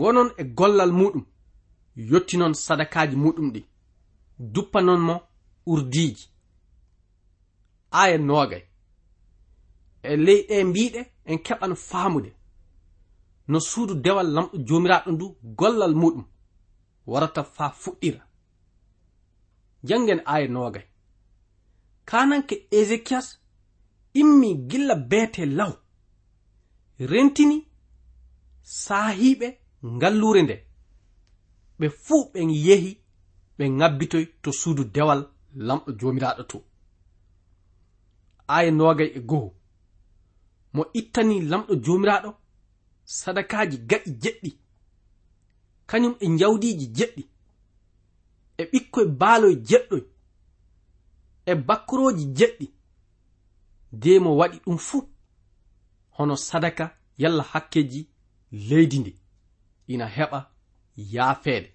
Gonon 0.00 0.28
e 0.40 0.42
gollal 0.58 0.92
muɗum 1.00 1.24
yottinon 2.10 2.54
sadakaji 2.64 3.16
muɗum 3.24 3.48
ɗi. 3.54 3.60
Duppanon 4.52 5.00
mo 5.08 5.14
urdiji. 5.72 6.24
Aya 8.00 8.18
nogay 8.28 8.64
e 10.02 10.16
ley 10.24 10.40
ɗe 10.48 10.56
mbiɗe 10.70 11.00
en 11.30 11.38
keɓan 11.46 11.74
faamude. 11.88 12.30
No 13.50 13.58
suudu 13.68 13.94
dewal 14.04 14.28
lamɗo 14.34 14.54
jomiraɗo 14.66 15.08
ndu 15.12 15.26
gollal 15.58 15.94
muɗum 16.02 16.24
warata 17.10 17.42
faa 17.54 17.70
fuɗɗira. 17.82 18.22
Jangen 19.88 20.20
aya 20.32 20.48
nogay 20.56 20.86
kananke 22.08 22.54
ezekiyas 22.78 23.28
immi 24.20 24.48
gilla 24.70 24.94
beete 25.10 25.42
law. 25.58 25.72
Rentini 27.10 27.56
saahiɓe 28.62 29.48
ngallure 29.96 30.42
nde. 30.42 30.56
Ɓe 31.78 31.86
fuu 32.04 32.22
ɓen 32.32 32.50
yehi 32.66 32.90
ɓe 33.56 33.64
ŋabbitoy 33.78 34.24
to 34.42 34.50
suudu 34.60 34.84
dewal 34.94 35.20
lamɗo 35.66 35.90
joomiraaɗo 35.98 36.42
to. 36.50 36.58
Aya 38.54 38.70
nogay 38.78 39.10
e 39.18 39.20
goho. 39.28 39.48
Mo 40.74 40.82
ittani 40.98 41.36
lamɗo 41.50 41.72
joomiraaɗo 41.84 42.30
sadakaaji 43.18 43.76
gaƴi 43.90 44.10
jeɗɗi. 44.22 44.50
Kañum 45.90 46.14
e 46.20 46.26
njawdiiji 46.34 46.86
jeɗɗi. 46.96 47.22
E 48.60 48.62
ɓikkoye 48.70 49.06
baaloy 49.20 49.54
jeɗɗoy. 49.68 50.02
E 51.50 51.52
bakkorooji 51.66 52.24
jeɗɗi. 52.38 52.66
de 53.92 54.18
mo 54.18 54.36
waɗi 54.36 54.58
ɗum 54.64 54.78
fuu 54.78 55.08
hono 56.16 56.36
sadaka 56.36 56.96
yalla 57.18 57.42
hakkeji 57.42 58.08
leydi 58.52 58.98
ndi 58.98 59.12
ina 59.86 60.06
heɓa 60.06 60.50
yaafeede. 60.96 61.74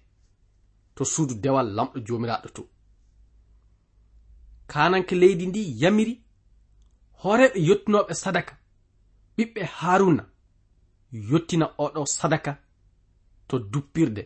To 0.94 1.04
suudu 1.04 1.34
dewal 1.34 1.68
lamɗo 1.76 1.98
jomiraɗo 2.06 2.48
to. 2.56 2.62
Kananke 4.66 5.14
leydi 5.14 5.46
ndi 5.46 5.62
yamiri 5.82 6.14
horeɓe 7.22 7.58
yottinoɓe 7.68 8.14
sadaka. 8.14 8.54
Ɓiɓɓe 9.36 9.62
haruna 9.64 10.24
yottina 11.30 11.66
oɗo 11.78 12.06
sadaka 12.06 12.52
to 13.48 13.58
duppirde 13.58 14.22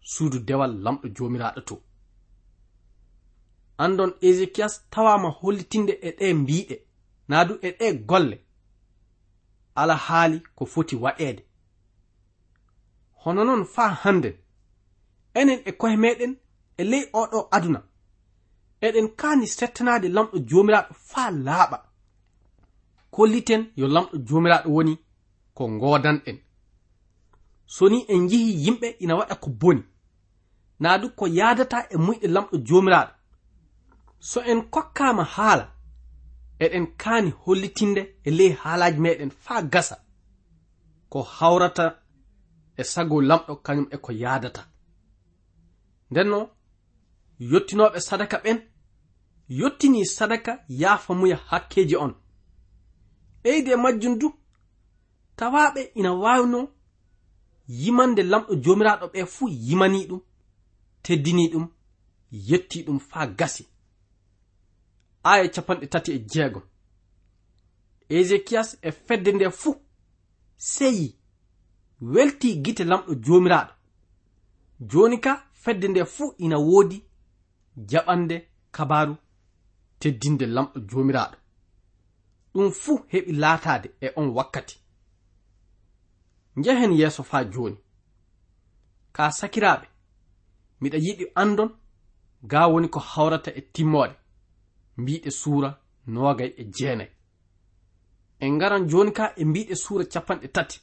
suudu 0.00 0.38
dewal 0.38 0.72
lamɗo 0.84 1.08
jomiraɗo 1.16 1.60
to. 1.68 1.82
Andon 3.78 4.12
ezekiyas 4.20 4.74
tawama 4.90 5.28
hollitinde 5.30 5.92
e 6.02 6.10
ɗe 6.18 6.34
mbiɗe 6.34 6.76
na 7.28 7.44
du 7.44 7.54
e 7.62 7.70
ɗe 7.78 7.92
golle. 8.06 8.44
Alahaali 9.74 10.40
ko 10.56 10.66
foti 10.66 10.96
waɗeede. 10.96 11.42
Hono 13.24 13.44
noon 13.44 13.64
faa 13.64 13.88
hannden 14.02 14.34
enen 15.34 15.60
e 15.64 15.72
kohe 15.72 15.96
meɗen 15.96 16.36
e 16.76 16.84
ley 16.84 17.04
oɗo 17.20 17.48
aduna 17.50 17.80
eɗen 18.86 19.08
kaani 19.20 19.46
settanaade 19.46 20.08
lamɗo 20.08 20.36
joomiraaɗo 20.48 20.94
faa 21.10 21.30
laaɓa. 21.30 21.78
Kolliten 23.10 23.62
yo 23.76 23.86
lamɗo 23.94 24.14
joomiraaɗo 24.28 24.68
woni 24.76 24.94
ko 25.54 25.62
ngoodanɗen. 25.70 26.38
So 27.66 27.88
ni 27.88 27.98
en 28.08 28.20
njihi 28.24 28.50
yimɓe 28.64 28.88
ina 28.98 29.14
waɗa 29.18 29.34
ko 29.42 29.50
boni. 29.50 29.82
Naa 30.80 30.98
du 30.98 31.10
ko 31.18 31.26
yaadata 31.26 31.78
e 31.90 31.96
muyɗe 31.96 32.26
lamɗo 32.34 32.56
joomiraaɗo. 32.66 33.12
So 34.20 34.40
en 34.42 34.62
kokkaama 34.62 35.24
haala. 35.24 35.64
eɗen 36.64 36.86
kaani 36.96 37.30
hollitinde 37.42 38.02
e 38.24 38.30
ley 38.30 38.52
haalaji 38.52 39.00
meɗen 39.00 39.30
faa 39.44 39.62
gasa 39.62 39.96
ko 41.08 41.22
hawrata 41.22 41.84
e 42.76 42.84
sago 42.84 43.16
lamɗo 43.28 43.52
kañum 43.64 43.86
e 43.90 43.96
ko 44.04 44.12
yaadata. 44.12 44.62
Ndenno 46.10 46.50
yottinoɓe 47.50 47.98
sadaka 48.00 48.36
ɓen 48.44 48.58
yottini 49.48 50.06
sadaka 50.06 50.52
yaafa 50.68 51.14
muya 51.14 51.36
hakkeji 51.48 51.96
on. 51.96 52.12
Ɓeyde 53.42 53.72
majjum 53.82 54.18
du 54.20 54.28
tawaɓe 55.36 55.80
ina 55.94 56.12
wawno 56.22 56.68
yimande 57.80 58.22
lamɗo 58.22 58.52
jomiraɗo 58.64 59.06
ɓe 59.12 59.26
fuu 59.34 59.48
yimani 59.48 60.06
ɗum 60.08 60.20
teddini 61.02 61.48
ɗum 61.52 61.66
yetti 62.30 62.82
ɗum 62.86 62.98
faa 63.00 63.26
gasi. 63.38 63.64
aya 65.30 65.48
capanɗe 65.54 65.86
tati 65.92 66.10
e 66.12 66.18
jeego. 66.32 66.60
Ezekiyas 68.16 68.68
e 68.82 68.90
fedde 69.06 69.30
nde 69.32 69.46
fuu 69.60 69.74
seyi. 70.56 71.08
Welti 72.12 72.48
gite 72.64 72.84
lamɗo 72.90 73.12
jomiraɗo. 73.24 73.72
Joni 74.90 75.18
ka 75.24 75.32
fedde 75.62 75.86
nde 75.88 76.04
fuu 76.14 76.34
ina 76.44 76.58
woodi 76.58 76.98
jaɓande 77.90 78.36
kabaru 78.74 79.14
teddinde 80.00 80.46
lamɗo 80.46 80.78
jomiraɗo. 80.90 81.36
Ɗum 82.52 82.70
fuu 82.80 82.96
heɓi 83.12 83.32
laatade 83.42 83.88
e 84.00 84.08
on 84.16 84.28
wakkati. 84.36 84.76
Njehen 86.56 86.92
yeeso 87.00 87.22
faa 87.22 87.44
joni 87.52 87.78
ka 89.12 89.30
sakiraɓe 89.38 89.86
miɗa 90.80 90.98
yiɗi 91.04 91.24
andon 91.34 91.70
ga 92.50 92.60
woni 92.72 92.88
ko 92.88 93.00
hawrata 93.00 93.50
e 93.50 93.60
timmoode 93.74 94.14
mbiɗe 95.00 95.30
suura 95.40 95.70
nogay 96.06 96.50
e 96.56 96.64
jeenay 96.76 97.10
en 98.44 98.52
ngaran 98.56 98.88
joni 98.90 99.12
ka 99.12 99.24
e 99.36 99.44
mbiɗe 99.44 99.74
suura 99.84 100.04
capanɗe 100.12 100.48
tati 100.56 100.78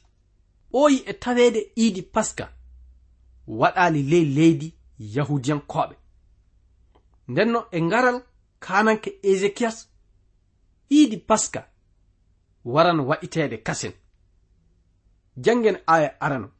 ɓooyi 0.72 0.98
e 1.10 1.12
taweede 1.22 1.60
iidi 1.82 2.02
paska 2.14 2.44
waɗaali 3.60 4.00
ley 4.10 4.24
leydi 4.36 4.68
yahudiyankoɓe 5.14 5.94
ndenno 7.28 7.60
e 7.70 7.78
ngaral 7.86 8.18
kananke 8.64 9.10
ezekiyas 9.30 9.78
iidi 10.90 11.16
paska 11.16 11.60
waran 12.64 13.00
waɗiteede 13.00 13.56
kasen. 13.62 13.92
Janngen 15.36 15.78
aya 15.86 16.20
arano 16.20 16.50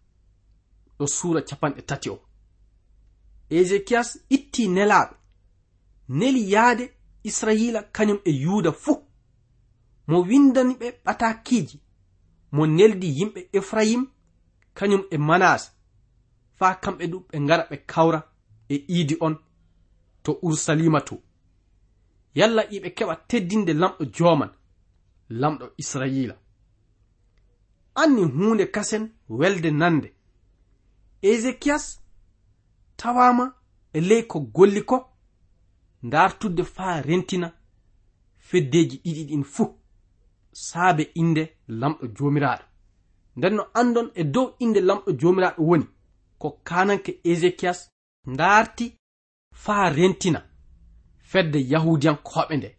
ɗo 0.99 1.07
suura 1.07 1.41
capanɗe 1.49 1.83
tati 1.83 2.11
o. 2.11 2.19
Ezekiyas 3.51 4.19
itti 4.31 4.69
nelaaɓe 4.69 5.15
neli 6.09 6.51
yahde 6.53 6.85
israila 7.29 7.81
kañum 7.83 8.19
e 8.25 8.31
yuuda 8.43 8.73
fuu. 8.73 8.99
Mo 10.07 10.17
windani 10.29 10.75
ɓe 10.81 10.89
ɓatakiiji. 11.05 11.77
Mo 12.53 12.67
neldi 12.67 13.09
yimɓe 13.19 13.41
efrayim 13.59 14.03
kañum 14.75 15.03
e 15.11 15.17
manase 15.19 15.69
faa 16.59 16.75
kamɓe 16.83 17.05
du 17.13 17.19
ɓe 17.29 17.37
ngara 17.45 17.65
ɓe 17.71 17.77
kawra 17.87 18.21
e 18.69 18.77
iidi 18.95 19.17
on 19.21 19.35
to 20.23 20.31
ursalima 20.43 21.01
to. 21.09 21.15
Yalla 22.35 22.63
iɓe 22.77 22.89
keɓa 22.97 23.15
teddinde 23.29 23.73
lamɗo 23.81 24.05
joman 24.17 24.51
lamɗo 25.41 25.67
israila. 25.83 26.35
Anni 27.95 28.23
hunde 28.23 28.67
kasen 28.75 29.05
welde 29.29 29.71
nande. 29.71 30.09
Ezekiyas 31.23 31.85
tawama 32.97 33.55
e 33.93 34.01
ley 34.01 34.23
ko 34.27 34.41
golli 34.41 34.83
ko 34.85 35.16
dartudde 36.03 36.63
faa 36.65 37.03
rentina 37.03 37.53
feddeji 38.39 38.97
ɗiɗi 39.05 39.25
ɗin 39.29 39.45
fuu 39.45 39.69
saabe 40.53 41.03
inde 41.15 41.43
lamɗo 41.69 42.07
jomiraɗo 42.17 42.65
nden 43.37 43.55
no 43.57 43.63
andon 43.81 44.11
e 44.15 44.25
dow 44.25 44.49
inde 44.59 44.81
lamɗo 44.89 45.11
jomiraɗo 45.21 45.63
woni 45.69 45.87
ko 46.39 46.49
kananke 46.69 47.21
ezekiyas 47.31 47.81
darti 48.39 48.87
faa 49.53 49.91
rentina 49.91 50.41
fedde 51.31 51.59
yahudiyankoɓe 51.73 52.55
nde. 52.57 52.71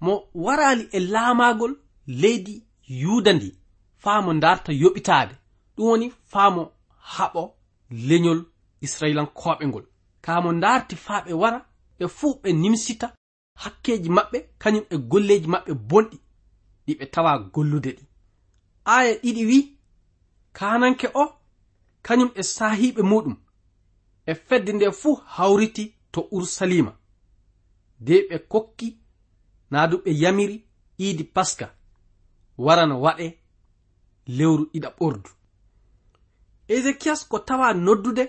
Mo 0.00 0.12
warali 0.34 0.84
e 0.92 0.98
laamagol 1.12 1.72
leydi 2.06 2.54
yuda 3.02 3.32
ndi 3.32 3.48
faamo 4.02 4.34
darta 4.34 4.72
yoɓitade 4.72 5.34
ɗum 5.76 5.86
woni 5.88 6.06
faamo 6.32 6.62
haɓo 7.14 7.42
leñol 8.08 8.40
israilankoɓe 8.86 9.64
ngol. 9.68 9.84
Kamo 10.24 10.52
darti 10.52 10.96
faa 10.96 11.20
ɓe 11.24 11.32
wara 11.42 11.58
ɓe 11.98 12.04
fuu 12.16 12.34
ɓe 12.42 12.48
nimsita 12.52 13.06
hakkeji 13.62 14.08
maɓɓe 14.16 14.38
kañum 14.62 14.84
e 14.90 14.96
golleji 15.10 15.46
maɓɓe 15.54 15.72
bonɗi 15.88 16.16
ɗi 16.86 16.92
ɓe 16.98 17.04
tawa 17.12 17.32
gollude 17.54 17.90
ɗi. 17.98 18.04
Aya 18.84 19.12
ɗiɗi 19.22 19.42
wi 19.50 19.58
kananke 20.56 21.06
o 21.14 21.24
kañum 22.06 22.30
e 22.34 22.42
sahiɓe 22.42 23.02
muɗum 23.10 23.36
e 24.26 24.32
fedde 24.46 24.70
nde 24.72 24.86
fuu 25.00 25.14
hawriti 25.34 25.84
to 26.12 26.20
ursalima 26.36 26.92
de 28.06 28.14
ɓe 28.28 28.36
kokki 28.52 28.88
naa 29.70 29.86
du 29.90 29.96
ɓe 30.04 30.10
yamiri 30.22 30.56
iidi 30.98 31.24
paska 31.24 31.66
warana 32.64 32.94
waɗe 33.04 33.26
lewru 34.36 34.64
ɗiɗa 34.72 34.90
ɓordu. 34.98 35.30
Ezekiyas 36.74 37.20
ko 37.28 37.38
tawa 37.38 37.74
noddude 37.74 38.24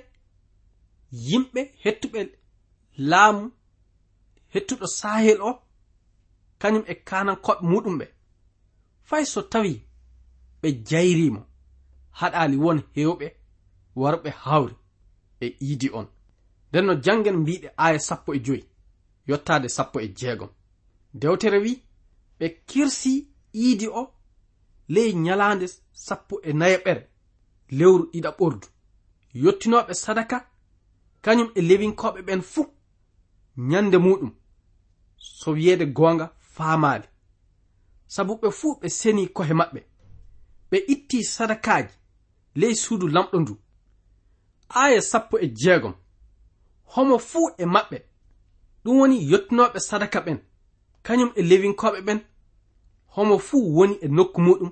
yimɓe 1.11 1.61
hettuɓe 1.83 2.19
laamu 2.97 3.51
hettuɗo 4.53 4.87
sahel 4.99 5.41
o 5.41 5.51
kañum 6.61 6.83
e 6.87 6.93
kanankoɓe 7.07 7.61
muɗum 7.69 7.95
ɓe. 7.99 8.05
Fay 9.09 9.25
so 9.25 9.41
tawi 9.41 9.73
ɓe 10.61 10.67
jayrimo 10.89 11.41
haɗali 12.19 12.57
won 12.63 12.79
hewɓe 12.95 13.27
warɓe 13.95 14.29
hawri 14.43 14.75
e 15.41 15.47
iidi 15.65 15.89
on. 15.99 16.07
Nden 16.69 16.85
no 16.85 16.93
janngen 17.03 17.37
mbiɗe 17.41 17.67
aya 17.77 17.99
sappo 17.99 18.33
e 18.33 18.39
joyi 18.45 18.63
yottade 19.27 19.67
sappo 19.69 19.99
e 19.99 20.07
jeegom. 20.17 20.49
Dewtere 21.13 21.57
wi 21.65 21.83
ɓe 22.39 22.45
kirsi 22.67 23.27
iidi 23.53 23.87
o 23.87 24.13
ley 24.93 25.13
nyalaande 25.13 25.67
sappo 26.05 26.35
e 26.43 26.51
nayaɓere 26.53 27.01
lewru 27.77 28.03
ɗiɗa 28.11 28.31
ɓordu 28.37 28.67
yottinoɓe 29.43 29.93
sadaka 29.93 30.37
kañum 31.21 31.49
e 31.55 31.61
lewinkoɓe 31.61 32.21
ɓen 32.27 32.41
fuu. 32.41 32.65
nyande 33.69 33.97
muɗum 33.97 34.31
so 35.17 35.51
wiyeede 35.51 35.85
gonga 35.85 36.25
faamaali 36.55 37.07
sabu 38.13 38.33
ɓe 38.41 38.47
fuu 38.59 38.73
ɓe 38.81 38.87
seni 38.99 39.23
kohe 39.35 39.53
maɓɓe. 39.59 39.79
Ɓe 40.69 40.77
itti 40.93 41.17
sadakaji 41.33 41.93
ley 42.59 42.73
suudu 42.83 43.07
lamɗo 43.15 43.37
ndu. 43.41 43.53
Aya 44.81 45.01
sappo 45.01 45.35
e 45.39 45.47
jeegom. 45.59 45.95
Homo 46.93 47.15
fuu 47.29 47.47
e 47.57 47.65
maɓɓe. 47.73 47.97
Ɗum 48.83 48.95
woni 48.99 49.17
yottinoɓe 49.31 49.79
sadaka 49.89 50.19
ɓen. 50.25 50.39
Kañum 51.05 51.31
e 51.35 51.41
lewinkoɓe 51.49 51.99
ɓen. 52.07 52.19
Homo 53.15 53.35
fuu 53.47 53.61
woni 53.75 53.95
e 54.01 54.07
nokku 54.17 54.39
muɗum. 54.47 54.71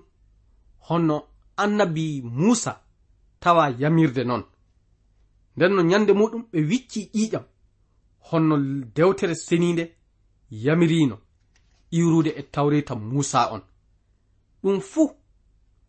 Honno 0.87 1.15
annabi 1.63 2.05
muusa 2.39 2.71
tawa 3.41 3.63
yamirde 3.81 4.23
noon. 4.29 4.43
Nden 5.55 5.71
no 5.75 5.81
nyande 5.89 6.13
muɗum 6.19 6.41
ɓe 6.51 6.59
wicci 6.69 7.01
ƴiƴam 7.13 7.45
honno 8.31 8.57
dewtere 8.95 9.35
seninde 9.35 9.95
yamirino 10.51 11.17
iwrude 11.91 12.29
e 12.29 12.41
tawreta 12.43 12.95
musa 12.95 13.51
on. 13.51 13.61
Ɗum 14.63 14.79
fuu 14.81 15.11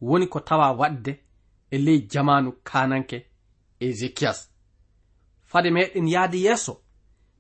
woni 0.01 0.27
ko 0.27 0.41
tawa 0.41 0.73
waɗde 0.73 1.13
e 1.71 1.79
ley 1.79 1.99
jamanu 2.11 2.53
kananke 2.69 3.27
ezekiyas 3.81 4.51
fade 5.51 5.71
meɗen 5.71 6.09
yahde 6.09 6.39
yeeso 6.47 6.83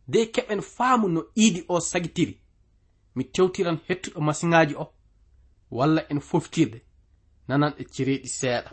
de 0.08 0.18
keɓen 0.34 0.60
faamu 0.60 1.08
no 1.08 1.20
iidi 1.36 1.64
o 1.68 1.80
sagitiri. 1.80 2.40
Mi 3.14 3.24
tewtiran 3.24 3.78
hettuɗo 3.88 4.20
masiŋaji 4.20 4.74
o 4.74 4.86
walla 5.70 6.02
en 6.10 6.20
foftirde 6.20 6.78
nanan 7.48 7.74
e 7.78 7.84
cereeɗi 7.84 8.28
seeɗa. 8.38 8.70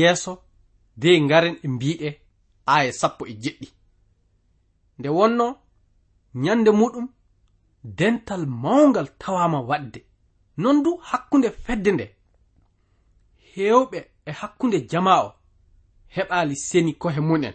yeeso 0.00 0.32
de 0.96 1.20
ngaren 1.20 1.56
e 1.62 1.68
mbiɗe 1.68 2.08
aya 2.66 2.92
sappo 2.92 3.26
e 3.26 3.32
jeɗɗi. 3.42 3.68
Nde 4.98 5.08
wonno 5.08 5.46
nyande 6.34 6.70
muɗum 6.70 7.06
dental 7.98 8.46
mawngal 8.46 9.08
tawama 9.18 9.60
waɗde. 9.68 10.00
Non 10.56 10.82
du 10.82 10.90
hakkunde 11.08 11.50
fedde 11.64 11.90
nde. 11.92 12.06
Hewɓe 13.54 13.98
e 14.26 14.30
hakkunde 14.40 14.78
jama 14.90 15.14
o 15.24 15.34
heɓali 16.14 16.56
seni 16.56 16.92
kohe 16.94 17.20
munen. 17.20 17.54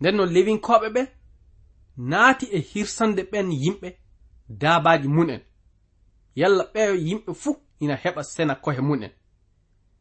Nden 0.00 0.16
no 0.16 0.24
lewinkoɓe 0.34 0.88
ɓe 0.94 1.02
naati 2.10 2.46
e 2.46 2.58
hirsande 2.70 3.22
ɓen 3.30 3.48
yimɓe 3.62 3.88
daabaji 4.48 5.08
munen. 5.08 5.40
Yalla 6.40 6.64
ɓeyo 6.72 6.94
yimɓe 7.06 7.34
fuu 7.34 7.56
ina 7.80 7.94
heɓa 8.02 8.22
sena 8.22 8.54
kohe 8.54 8.80
munen. 8.80 9.10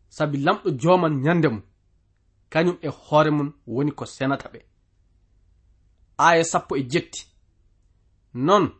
sabi 0.09 0.37
lamɗo 0.37 0.69
joman 0.81 1.21
nyande 1.23 1.47
mum 1.49 1.61
kañum 2.49 2.77
e 2.81 2.87
hoore 2.87 3.31
mum 3.31 3.53
woni 3.67 3.91
ko 3.91 4.05
senata 4.05 4.49
ɓe. 4.53 4.59
Aya 6.17 6.43
sappo 6.43 6.75
e 6.75 6.83
jetti. 6.91 7.25
Non 8.33 8.71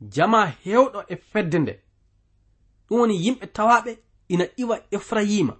jama 0.00 0.46
hewɗo 0.64 1.00
e 1.08 1.16
fedde 1.16 1.58
nde. 1.58 1.72
Ɗum 2.88 2.98
woni 3.00 3.14
yimɓe 3.24 3.46
tawaɓe 3.56 3.98
ina 4.28 4.44
iwa 4.62 4.76
efrayima 4.90 5.54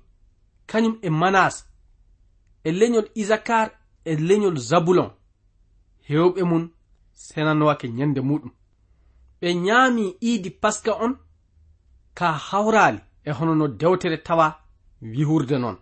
kañum 0.71 0.95
e 1.03 1.09
manas 1.11 1.57
e 2.64 2.71
leñol 2.79 3.07
isakar 3.14 3.69
e 4.05 4.12
leñol 4.29 4.57
zabulon. 4.69 5.11
Hewɓe 6.09 6.43
mum 6.51 6.71
senanowake 7.12 7.88
nyande 7.88 8.21
muɗum. 8.21 8.53
Ɓe 9.40 9.55
ñaami 9.55 10.16
iidi 10.21 10.51
paska 10.51 10.93
on 11.05 11.12
ka 12.14 12.33
hawrali 12.33 13.01
e 13.31 13.33
hono 13.38 13.55
no 13.55 13.66
dewtere 13.81 14.16
tawa 14.27 14.47
wihurde 15.12 15.57
noon 15.62 15.79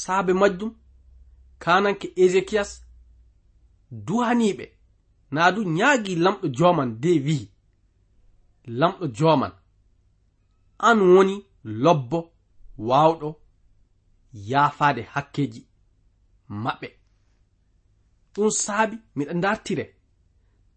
saabe 0.00 0.32
majjum 0.40 0.72
kananke 1.62 2.06
ezekiyas 2.24 2.70
duhaniɓe 4.06 4.66
naa 5.34 5.50
du 5.54 5.60
ñaagi 5.76 6.12
lamɗo 6.24 6.46
joman 6.58 6.90
de 7.02 7.10
wi'i. 7.26 7.46
Lamɗo 8.78 9.04
joman 9.18 9.52
an 10.88 10.98
woni 11.12 11.36
lobbo 11.82 12.18
wawɗo 12.88 13.28
yaafade 14.50 15.02
hakkeji 15.12 15.60
maɓɓe. 16.62 16.88
Ɗum 18.32 18.50
saabi 18.62 18.96
miɗa 19.16 19.34
dartire 19.44 19.84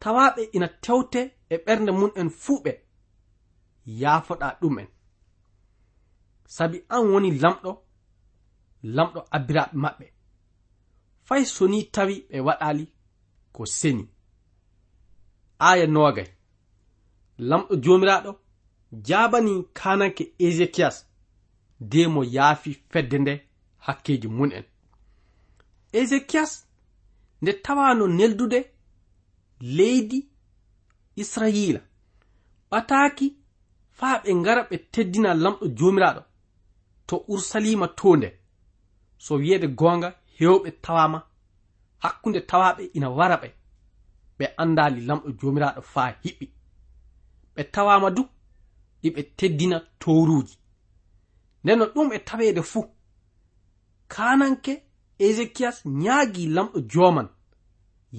tawaɓe 0.02 0.42
ina 0.56 0.68
tewte 0.84 1.22
e 1.54 1.56
ɓernde 1.66 1.92
mum 2.00 2.12
en 2.22 2.30
fuu 2.42 2.58
ɓe. 2.66 2.72
Yaafoɗa 4.02 4.48
ɗum 4.62 4.76
en 4.82 4.88
sabi 6.56 6.78
an 6.96 7.04
woni 7.12 7.30
lamɗo 7.44 7.72
lamɗo 8.96 9.20
abbiraɓe 9.36 9.76
maɓɓe. 9.84 10.06
Fay 11.28 11.44
so 11.54 11.64
ni 11.72 11.80
tawi 11.94 12.16
ɓe 12.30 12.38
waɗali 12.48 12.86
ko 13.56 13.62
seni. 13.78 14.04
Aya 15.70 15.86
nogay 15.96 16.30
lamɗo 17.50 17.74
jomiraɗo 17.84 18.32
jabani 19.08 19.54
kananke 19.78 20.24
ezekiyas 20.46 20.98
de 21.92 22.02
mo 22.14 22.22
yaafi 22.36 22.72
fedde 22.92 23.18
nde 23.20 23.34
hakkeji 23.86 24.28
mun'en. 24.38 24.66
Ezekiyas 26.00 26.52
nde 27.42 27.52
tawano 27.66 28.06
neldude 28.18 28.60
leydi 29.76 30.20
israila. 31.22 31.82
Ɓataki 32.72 33.28
faa 33.98 34.16
ɓe 34.24 34.30
ngara 34.40 34.62
ɓe 34.70 34.76
teddina 34.94 35.30
lamɗo 35.44 35.66
jomiraɗo. 35.78 36.22
to 37.12 37.26
ursalima 37.28 37.88
to 37.88 38.16
nde 38.16 38.30
so 39.18 39.36
wiyede 39.36 39.68
gonga 39.68 40.10
hewɓe 40.40 40.70
tawama 40.82 41.20
hakkunde 42.04 42.40
tawaɓe 42.50 42.84
ina 42.98 43.10
wara 43.18 43.36
ɓe. 43.42 43.50
Ɓe 44.38 44.46
andali 44.62 45.02
lamɗo 45.08 45.30
jomiraɗo 45.40 45.82
faa 45.94 46.10
hiɓɓi. 46.24 46.46
Ɓe 47.56 47.62
tawama 47.74 48.10
du 48.16 48.24
iɓe 49.08 49.22
teddina 49.38 49.78
towruji 50.02 50.56
ndenno 51.64 51.86
ɗum 51.94 52.08
e 52.14 52.20
tawede 52.28 52.62
fuu 52.72 52.86
kananke 54.14 54.74
ezekiyas 55.26 55.78
ñaagi 56.04 56.44
lamɗo 56.56 56.80
joman 56.92 57.28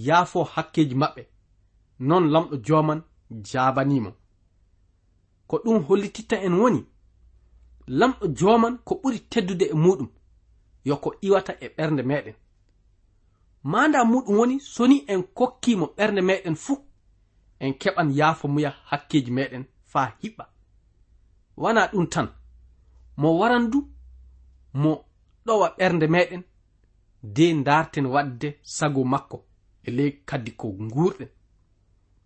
yaafo 0.07 0.41
hakkeji 0.55 0.95
maɓɓe. 1.03 1.23
Non 2.09 2.25
lamɗo 2.33 2.55
joman 2.67 3.01
jabanimo 3.51 4.11
ko 5.49 5.55
ɗum 5.65 5.79
hollititta 5.87 6.37
en 6.47 6.55
woni 6.61 6.81
lamɗo 7.87 8.27
joman 8.39 8.79
ko 8.85 8.95
ɓuri 9.03 9.19
teddude 9.31 9.65
e 9.65 9.75
muɗum 9.75 10.09
yo 10.85 10.97
ko 10.97 11.15
iwata 11.21 11.53
e 11.61 11.69
ɓernde 11.77 12.03
meɗen. 12.03 12.35
Manda 13.63 14.05
muɗum 14.05 14.37
woni 14.39 14.61
soni 14.61 15.05
en 15.13 15.23
kokkimo 15.23 15.87
ɓernde 15.97 16.21
meɗen 16.23 16.57
fuu 16.57 16.77
en 17.61 17.73
keɓan 17.81 18.09
yaafo 18.19 18.49
muya 18.49 18.71
hakkeji 18.91 19.31
meɗen 19.31 19.65
faa 19.85 20.17
hiɓɓa. 20.23 20.45
Wana 21.57 21.87
ɗum 21.93 22.07
tan 22.07 22.29
mo 23.17 23.39
waran 23.39 23.71
du 23.71 23.89
mo 24.75 25.05
ɗowa 25.47 25.69
ɓernde 25.77 26.07
meɗen 26.09 26.43
de 27.23 27.63
darten 27.63 28.07
wadde 28.07 28.59
sago 28.63 29.05
makko 29.05 29.45
e 29.85 29.91
ley 29.91 30.11
kaddi 30.27 30.51
ko 30.57 30.69
guurɗen 30.69 31.29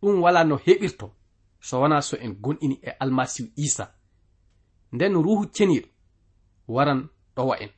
ɗum 0.01 0.23
wala 0.23 0.45
no 0.45 0.57
heɓirto 0.57 1.11
so 1.61 1.81
wana 1.81 2.03
so 2.03 2.17
en 2.17 2.33
gonɗini 2.43 2.79
e 2.83 2.91
almasihu 3.01 3.49
isa 3.57 3.95
nden 4.93 5.15
ruhu 5.25 5.45
ceniɗo 5.55 5.89
waran 6.69 7.09
ɗowa 7.37 7.55
en 7.65 7.71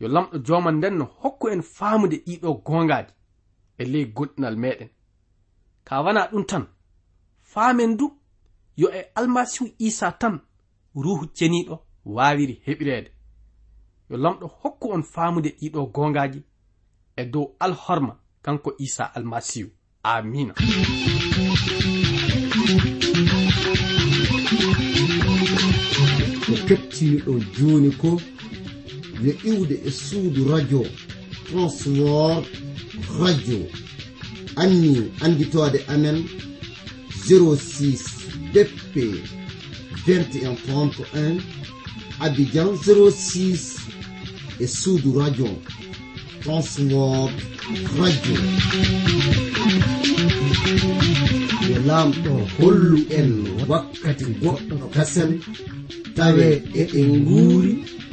yo 0.00 0.08
lamɗo 0.08 0.38
joman 0.46 0.76
nden 0.78 0.94
no 0.98 1.04
hokku 1.20 1.48
en 1.48 1.62
faamude 1.62 2.16
ɗiɗo 2.26 2.48
gongaadi 2.66 3.12
e 3.78 3.84
ley 3.92 4.04
goɗɗinal 4.16 4.56
meɗen 4.56 4.90
ka 5.84 6.02
wana 6.04 6.28
ɗum 6.30 6.44
tan 6.50 6.64
faamen 7.52 7.96
du 7.96 8.06
yo 8.76 8.88
e 8.98 9.00
almasihu 9.14 9.66
isa 9.78 10.12
tan 10.12 10.40
ruhu 10.94 11.26
ceniɗo 11.36 11.74
waawiri 12.04 12.54
heɓireede. 12.66 13.10
Yo 14.10 14.16
lamɗo 14.16 14.46
hokku 14.60 14.86
on 14.94 15.02
faamude 15.02 15.50
ɗiɗo 15.58 15.80
gongaji 15.94 16.40
e 17.16 17.24
dow 17.32 17.46
alhorma 17.64 18.12
kanko 18.42 18.70
isa 18.78 19.04
almasihu. 19.16 19.70
Amina 20.02 20.54
kettiniɗo 26.68 27.32
joni 27.56 27.90
ko 28.00 28.20
yo 29.24 29.32
iwde 29.50 29.76
e 29.88 29.90
suudu 29.90 30.48
radio 30.52 30.82
transwor 31.46 32.44
radio. 33.20 33.60
Anni 34.56 35.10
anditode 35.20 35.78
amen 35.88 36.24
06 37.28 37.98
bp 38.52 38.94
2131 40.06 41.40
abidjan 42.20 42.68
06 42.68 43.78
e 44.60 44.66
suudu 44.66 45.18
radio 45.20 45.48
transwor 46.42 47.30
radio. 47.98 48.36
Yo 51.70 51.78
lamɗo 51.86 52.32
hollu 52.58 52.98
en 53.18 53.30
wakkati 53.68 54.24
goɗɗo 54.42 54.76
kasen. 54.94 55.40
tawe 56.16 56.46
eɗen 56.80 57.08
nguuri 57.22 57.72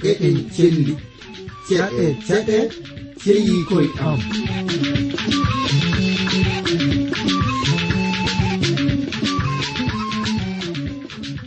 eɗen 0.10 0.38
celli. 0.56 0.94
Ceɗe 1.68 2.06
ceɗe 2.28 2.58
ceyi 3.22 3.56
koye 3.70 3.90
am. 4.08 4.20